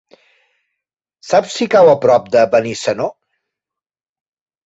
Saps 1.31 1.57
si 1.59 1.67
cau 1.75 1.91
a 1.91 1.93
prop 2.07 2.31
de 2.37 2.45
Benissanó? 2.55 3.09